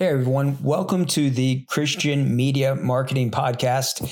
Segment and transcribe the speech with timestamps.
[0.00, 0.56] Hey, everyone.
[0.62, 4.08] Welcome to the Christian Media Marketing Podcast.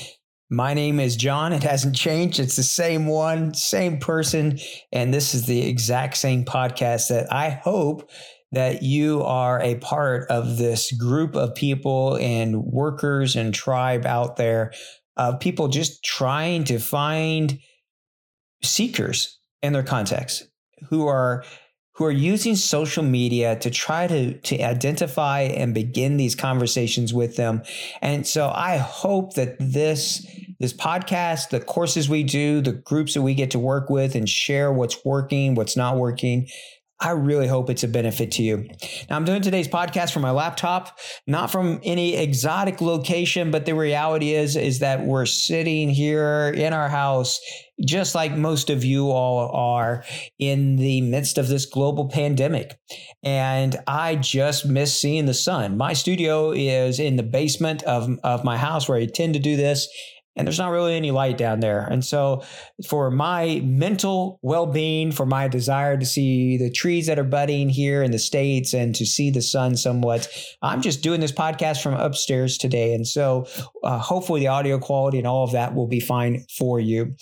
[0.49, 1.53] My name is John.
[1.53, 2.41] It hasn't changed.
[2.41, 4.59] It's the same one, same person.
[4.91, 8.11] And this is the exact same podcast that I hope
[8.51, 14.35] that you are a part of this group of people and workers and tribe out
[14.35, 14.73] there
[15.15, 17.59] of people just trying to find
[18.61, 20.49] seekers in their context
[20.89, 21.45] who are
[21.97, 27.37] who are using social media to try to, to identify and begin these conversations with
[27.37, 27.63] them.
[28.03, 30.23] And so I hope that this,
[30.59, 34.29] this podcast, the courses we do, the groups that we get to work with and
[34.29, 36.47] share what's working, what's not working,
[36.99, 38.67] I really hope it's a benefit to you.
[39.09, 43.75] Now, I'm doing today's podcast from my laptop, not from any exotic location, but the
[43.75, 47.39] reality is, is that we're sitting here in our house,
[47.85, 50.03] just like most of you all are
[50.39, 52.79] in the midst of this global pandemic.
[53.21, 55.77] And I just miss seeing the sun.
[55.77, 59.55] My studio is in the basement of, of my house where I tend to do
[59.55, 59.87] this
[60.37, 61.81] and there's not really any light down there.
[61.81, 62.43] And so,
[62.87, 67.69] for my mental well being, for my desire to see the trees that are budding
[67.69, 70.29] here in the States and to see the sun somewhat,
[70.61, 72.93] I'm just doing this podcast from upstairs today.
[72.93, 73.47] And so,
[73.83, 77.15] uh, hopefully, the audio quality and all of that will be fine for you.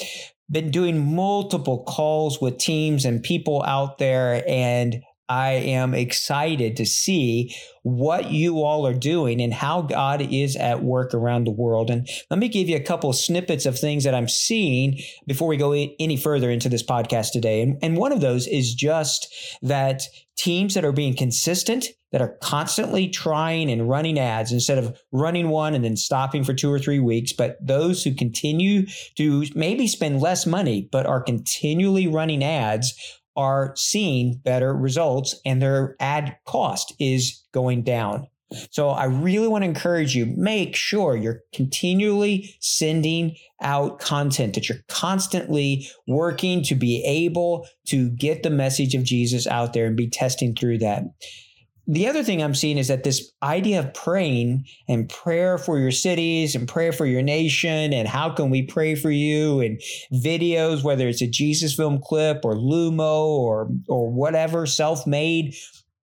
[0.52, 6.86] Been doing multiple calls with teams and people out there, and I am excited to
[6.86, 11.90] see what you all are doing and how God is at work around the world.
[11.90, 15.58] And let me give you a couple snippets of things that I'm seeing before we
[15.58, 17.62] go any further into this podcast today.
[17.62, 20.04] And, and one of those is just that
[20.38, 25.50] teams that are being consistent, that are constantly trying and running ads instead of running
[25.50, 28.86] one and then stopping for two or three weeks, but those who continue
[29.16, 32.94] to maybe spend less money, but are continually running ads
[33.36, 38.28] are seeing better results and their ad cost is going down.
[38.70, 44.70] So I really want to encourage you, make sure you're continually sending out content, that
[44.70, 49.98] you're constantly working to be able to get the message of Jesus out there and
[49.98, 51.04] be testing through that
[51.88, 55.92] the other thing I'm seeing is that this idea of praying and prayer for your
[55.92, 59.80] cities and prayer for your nation and how can we pray for you and
[60.14, 65.56] videos, whether it's a Jesus film clip or Lumo or or whatever self-made,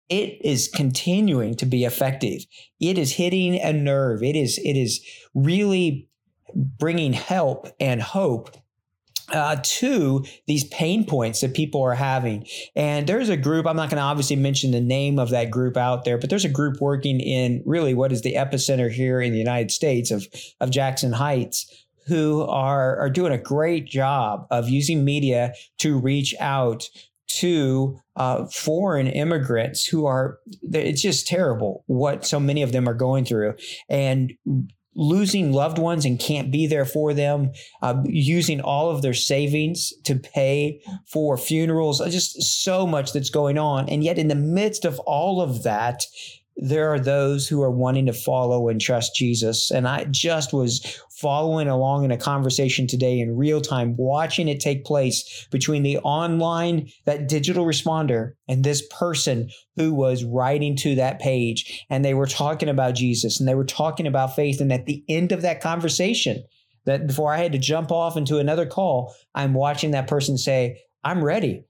[0.09, 2.45] it is continuing to be effective.
[2.79, 4.21] It is hitting a nerve.
[4.23, 5.03] It is it is
[5.33, 6.09] really
[6.53, 8.55] bringing help and hope
[9.31, 12.45] uh, to these pain points that people are having.
[12.75, 15.77] And there's a group, I'm not going to obviously mention the name of that group
[15.77, 19.31] out there, but there's a group working in really what is the epicenter here in
[19.31, 20.27] the United States of,
[20.59, 26.35] of Jackson Heights who are, are doing a great job of using media to reach
[26.39, 26.89] out
[27.27, 32.93] to uh, foreign immigrants who are it's just terrible what so many of them are
[32.93, 33.53] going through
[33.89, 34.33] and
[34.95, 39.93] losing loved ones and can't be there for them, uh, using all of their savings
[40.03, 43.87] to pay for funerals, just so much that's going on.
[43.89, 46.03] And yet, in the midst of all of that,
[46.57, 49.71] there are those who are wanting to follow and trust Jesus.
[49.71, 54.59] And I just was following along in a conversation today in real time, watching it
[54.59, 60.95] take place between the online, that digital responder, and this person who was writing to
[60.95, 61.85] that page.
[61.89, 64.59] And they were talking about Jesus and they were talking about faith.
[64.59, 66.43] And at the end of that conversation,
[66.85, 70.81] that before I had to jump off into another call, I'm watching that person say,
[71.03, 71.63] I'm ready.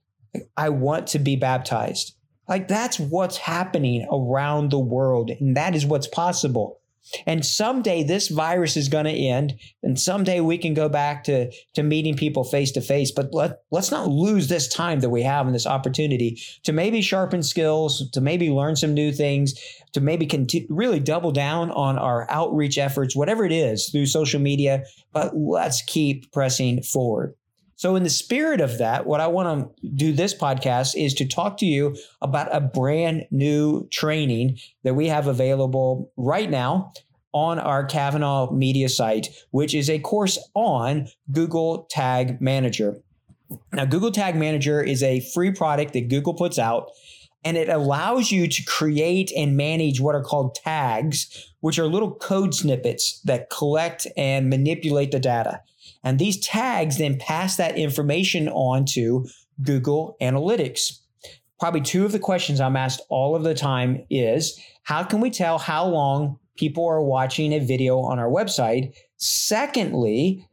[0.56, 2.16] I want to be baptized.
[2.52, 5.30] Like that's what's happening around the world.
[5.30, 6.80] And that is what's possible.
[7.24, 11.50] And someday this virus is going to end, and someday we can go back to,
[11.72, 13.10] to meeting people face to face.
[13.10, 17.00] But let, let's not lose this time that we have and this opportunity to maybe
[17.00, 19.54] sharpen skills, to maybe learn some new things,
[19.94, 20.28] to maybe
[20.68, 24.84] really double down on our outreach efforts, whatever it is through social media.
[25.14, 27.34] But let's keep pressing forward.
[27.82, 31.26] So, in the spirit of that, what I want to do this podcast is to
[31.26, 36.92] talk to you about a brand new training that we have available right now
[37.32, 42.98] on our Kavanah media site, which is a course on Google Tag Manager.
[43.72, 46.88] Now, Google Tag Manager is a free product that Google puts out
[47.44, 52.14] and it allows you to create and manage what are called tags, which are little
[52.14, 55.62] code snippets that collect and manipulate the data.
[56.04, 59.26] And these tags then pass that information on to
[59.62, 60.98] Google Analytics.
[61.60, 65.30] Probably two of the questions I'm asked all of the time is how can we
[65.30, 68.94] tell how long people are watching a video on our website?
[69.16, 70.48] Secondly,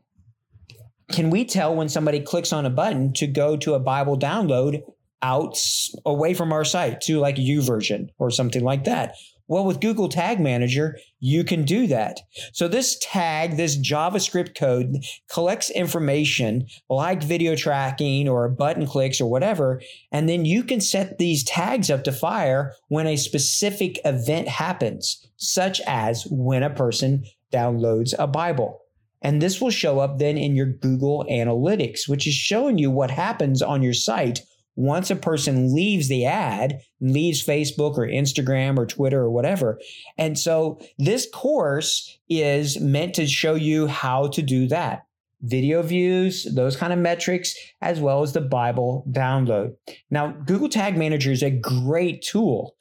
[1.12, 4.84] can we tell when somebody clicks on a button to go to a Bible download
[5.21, 5.57] out
[6.06, 9.16] away from our site to like YouVersion or something like that?
[9.50, 12.19] Well, with Google Tag Manager, you can do that.
[12.54, 19.27] So this tag, this JavaScript code collects information like video tracking or button clicks or
[19.27, 19.81] whatever.
[20.12, 25.27] And then you can set these tags up to fire when a specific event happens,
[25.38, 28.81] such as when a person downloads a Bible.
[29.24, 33.10] And this will show up then in your Google Analytics, which is showing you what
[33.10, 34.42] happens on your site
[34.75, 39.80] once a person leaves the ad, leaves Facebook or Instagram or Twitter or whatever.
[40.18, 45.06] And so this course is meant to show you how to do that.
[45.42, 49.75] Video views, those kind of metrics, as well as the Bible download.
[50.10, 52.75] Now, Google Tag Manager is a great tool.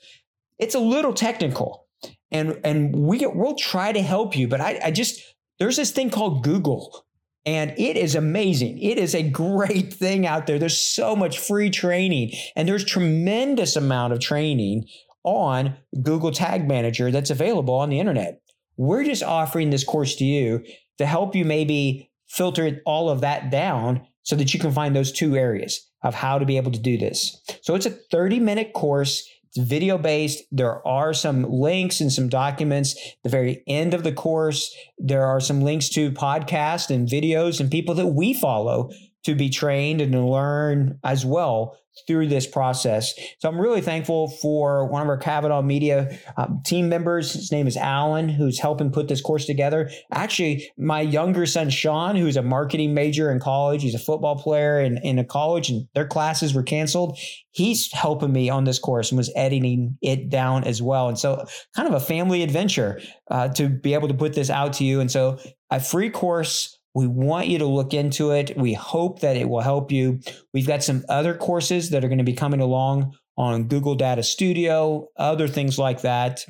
[0.59, 1.87] It's a little technical,
[2.33, 4.49] and and we we'll try to help you.
[4.49, 5.21] But I, I just
[5.61, 7.07] there's this thing called Google
[7.49, 8.79] and it is amazing.
[8.79, 10.59] It is a great thing out there.
[10.59, 14.87] There's so much free training and there's tremendous amount of training
[15.25, 18.43] on Google Tag Manager that's available on the internet.
[18.77, 20.63] We're just offering this course to you
[20.99, 25.11] to help you maybe filter all of that down so that you can find those
[25.11, 27.43] two areas of how to be able to do this.
[27.63, 29.27] So it's a 30 minute course.
[29.59, 30.45] It's video based.
[30.53, 34.73] There are some links and some documents the very end of the course.
[34.99, 38.91] There are some links to podcasts and videos and people that we follow
[39.29, 41.77] to be trained and to learn as well
[42.07, 43.13] through this process.
[43.41, 47.35] So I'm really thankful for one of our Kavanah Media um, team members.
[47.35, 49.91] His name is Alan, who's helping put this course together.
[50.13, 54.81] Actually, my younger son, Sean, who's a marketing major in college, he's a football player
[54.81, 57.19] in, in a college, and their classes were canceled.
[57.51, 61.09] He's helping me on this course and was editing it down as well.
[61.09, 61.45] And so,
[61.77, 65.01] kind of a family adventure uh, to be able to put this out to you.
[65.01, 65.39] And so,
[65.71, 68.57] a free course we want you to look into it.
[68.57, 70.21] We hope that it will help you.
[70.53, 74.23] We've got some other courses that are going to be coming along on Google Data
[74.23, 76.45] Studio, other things like that,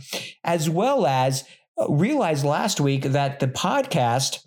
[0.45, 1.45] as well as
[1.79, 4.39] uh, realized last week that the podcast,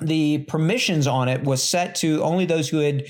[0.00, 3.04] the permissions on it was set to only those who had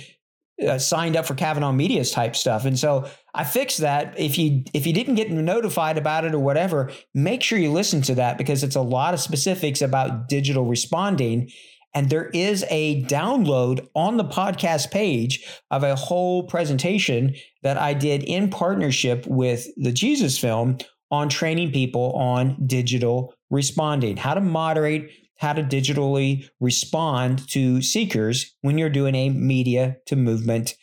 [0.66, 2.64] uh, signed up for Kavanah Media's type stuff.
[2.64, 4.19] And so I fixed that.
[4.19, 8.02] If you if you didn't get notified about it or whatever, make sure you listen
[8.02, 11.50] to that because it's a lot of specifics about digital responding
[11.94, 17.94] and there is a download on the podcast page of a whole presentation that I
[17.94, 20.79] did in partnership with the Jesus film
[21.11, 28.55] on training people on digital responding, how to moderate, how to digitally respond to seekers
[28.62, 30.75] when you're doing a media to movement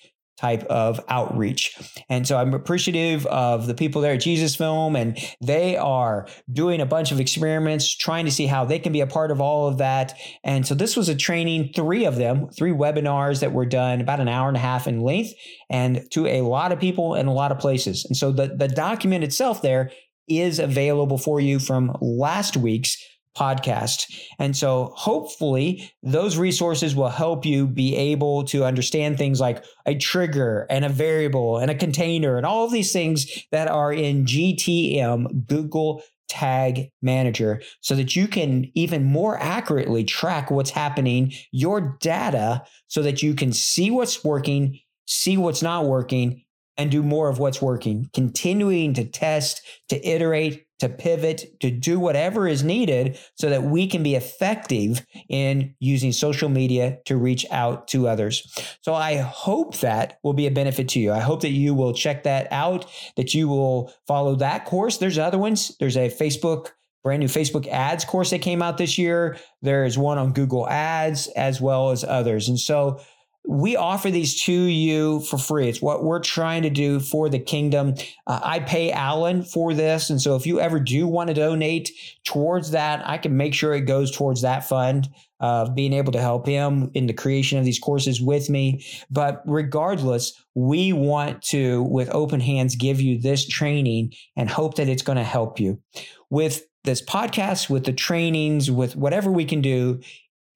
[0.41, 1.77] type of outreach.
[2.09, 6.81] And so I'm appreciative of the people there at Jesus Film, and they are doing
[6.81, 9.67] a bunch of experiments, trying to see how they can be a part of all
[9.67, 10.17] of that.
[10.43, 14.19] And so this was a training, three of them, three webinars that were done about
[14.19, 15.33] an hour and a half in length
[15.69, 18.05] and to a lot of people in a lot of places.
[18.05, 19.91] And so the, the document itself there
[20.27, 22.97] is available for you from last week's
[23.37, 24.13] podcast.
[24.39, 29.95] And so hopefully those resources will help you be able to understand things like a
[29.95, 34.25] trigger and a variable and a container and all of these things that are in
[34.25, 41.97] GTM, Google Tag Manager, so that you can even more accurately track what's happening, your
[42.01, 46.43] data, so that you can see what's working, see what's not working,
[46.77, 51.99] and do more of what's working, continuing to test, to iterate, to pivot, to do
[51.99, 57.45] whatever is needed so that we can be effective in using social media to reach
[57.51, 58.51] out to others.
[58.81, 61.11] So I hope that will be a benefit to you.
[61.11, 64.97] I hope that you will check that out, that you will follow that course.
[64.97, 65.71] There's other ones.
[65.79, 66.69] There's a Facebook
[67.03, 69.37] brand new Facebook ads course that came out this year.
[69.61, 72.49] There's one on Google Ads as well as others.
[72.49, 72.99] And so
[73.47, 75.67] we offer these to you for free.
[75.67, 77.95] It's what we're trying to do for the kingdom.
[78.27, 80.09] Uh, I pay Alan for this.
[80.09, 81.91] And so if you ever do want to donate
[82.23, 86.21] towards that, I can make sure it goes towards that fund of being able to
[86.21, 88.85] help him in the creation of these courses with me.
[89.09, 94.87] But regardless, we want to, with open hands, give you this training and hope that
[94.87, 95.81] it's going to help you.
[96.29, 99.99] With this podcast, with the trainings, with whatever we can do,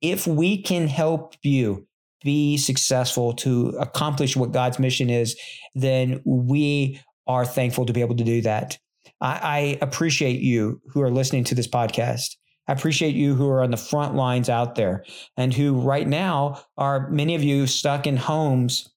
[0.02, 1.88] if we can help you
[2.26, 5.40] be successful to accomplish what God's mission is,
[5.76, 8.78] then we are thankful to be able to do that.
[9.22, 12.36] I, I appreciate you who are listening to this podcast.
[12.68, 15.06] I appreciate you who are on the front lines out there
[15.38, 18.90] and who right now are many of you stuck in homes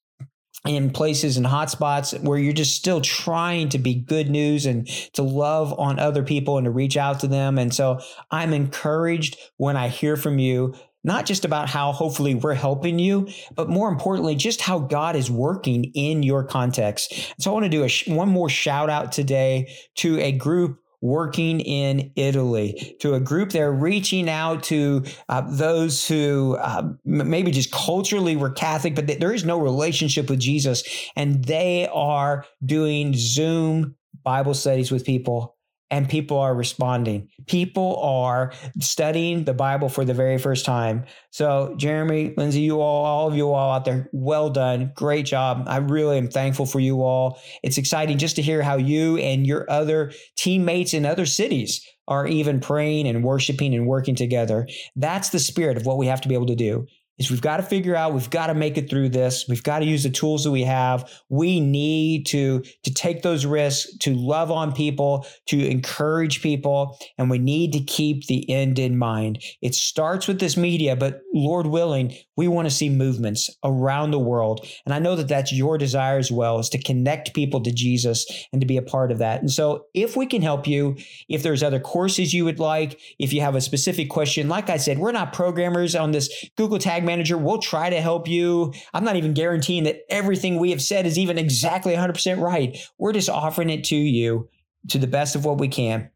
[0.67, 5.23] in places and hotspots where you're just still trying to be good news and to
[5.23, 7.59] love on other people and to reach out to them.
[7.59, 10.75] And so I'm encouraged when I hear from you
[11.05, 15.31] not just about how hopefully we're helping you, but more importantly, just how God is
[15.31, 17.35] working in your context.
[17.39, 20.79] So I want to do a sh- one more shout out today to a group
[21.01, 27.53] working in Italy, to a group there reaching out to uh, those who uh, maybe
[27.53, 30.83] just culturally were Catholic, but there is no relationship with Jesus.
[31.15, 35.58] And they are doing Zoom Bible studies with people
[35.91, 37.29] and people are responding.
[37.47, 41.05] People are studying the Bible for the very first time.
[41.31, 44.93] So, Jeremy, Lindsay, you all, all of you all out there, well done.
[44.95, 45.65] Great job.
[45.67, 47.41] I really am thankful for you all.
[47.63, 52.27] It's exciting just to hear how you and your other teammates in other cities are
[52.27, 54.67] even praying and worshiping and working together.
[54.97, 56.87] That's the spirit of what we have to be able to do
[57.19, 59.81] is we've got to figure out we've got to make it through this we've got
[59.81, 61.11] to use the tools that we have.
[61.29, 67.31] We need to to take those risks to love on people to encourage people and
[67.31, 69.43] we need to keep the end in mind.
[69.63, 74.19] It starts with this media but lord willing we want to see movements around the
[74.19, 74.67] world.
[74.85, 78.27] And i know that that's your desire as well is to connect people to jesus
[78.53, 79.41] and to be a part of that.
[79.41, 80.97] And so if we can help you
[81.29, 84.77] if there's other courses you would like if you have a specific question like i
[84.77, 87.37] said we're not programmers on this google tag manager.
[87.37, 88.73] We'll try to help you.
[88.95, 92.79] I'm not even guaranteeing that everything we have said is even exactly 100% right.
[92.99, 94.49] We're just offering it to you
[94.89, 96.11] to the best of what we can.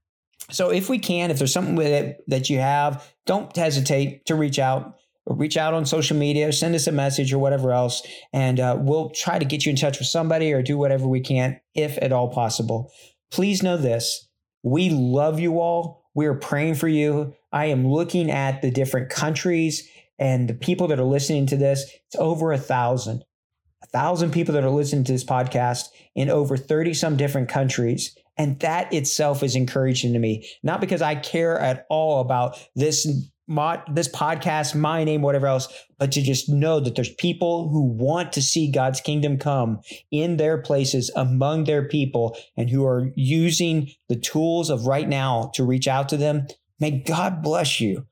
[0.51, 4.35] So if we can, if there's something with it that you have, don't hesitate to
[4.35, 4.99] reach out.
[5.27, 9.11] Reach out on social media, send us a message or whatever else, and uh, we'll
[9.11, 12.11] try to get you in touch with somebody or do whatever we can, if at
[12.11, 12.91] all possible.
[13.31, 14.29] Please know this
[14.63, 16.03] we love you all.
[16.15, 17.35] We are praying for you.
[17.53, 19.89] I am looking at the different countries
[20.19, 23.25] and the people that are listening to this, it's over a thousand,
[23.83, 28.17] a thousand people that are listening to this podcast in over 30 some different countries.
[28.39, 33.07] And that itself is encouraging to me, not because I care at all about this
[33.47, 37.83] mod, this podcast, my name, whatever else, but to just know that there's people who
[37.83, 43.13] want to see God's kingdom come in their places among their people and who are
[43.15, 46.47] using the tools of right now to reach out to them.
[46.81, 48.07] May God bless you.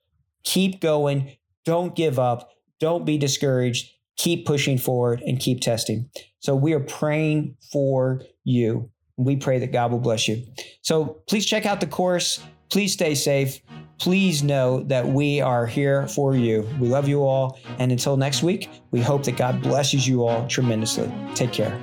[0.45, 1.37] Keep going.
[1.65, 2.51] Don't give up.
[2.79, 3.91] Don't be discouraged.
[4.17, 6.11] Keep pushing forward and keep testing.
[6.41, 8.91] So we are praying for you.
[9.17, 10.47] We pray that God will bless you.
[10.83, 12.43] So please check out the course.
[12.71, 13.61] Please stay safe.
[13.99, 16.67] Please know that we are here for you.
[16.81, 17.59] We love you all.
[17.79, 21.13] And until next week, we hope that God blesses you all tremendously.
[21.35, 21.79] Take care.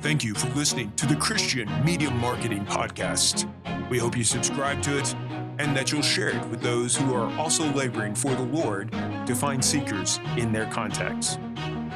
[0.00, 3.50] Thank you for listening to the Christian Media Marketing Podcast.
[3.90, 5.14] We hope you subscribe to it
[5.58, 8.90] and that you'll share it with those who are also laboring for the Lord
[9.26, 11.38] to find seekers in their contacts.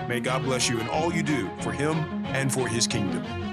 [0.09, 1.97] May God bless you in all you do for Him
[2.27, 3.48] and for His kingdom.